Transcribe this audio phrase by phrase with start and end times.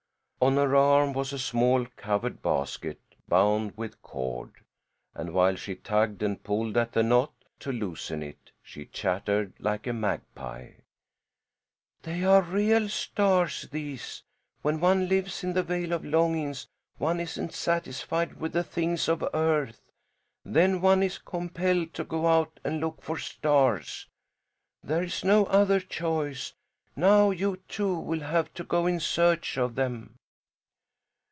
[0.43, 4.63] On her arm was a small covered basket bound with cord,
[5.13, 9.85] and while she tugged and pulled at a knot, to loosen it, she chattered like
[9.85, 10.71] a magpie.
[12.01, 14.23] "They are real stars, these.
[14.63, 16.65] When one lives in the Vale of Longings
[16.97, 19.91] one isn't satisfied with the things of earth;
[20.43, 24.07] then one is compelled to go out and look for stars.
[24.83, 26.53] There is no other choice.
[26.95, 30.15] Now you, too, will have to go in search of them."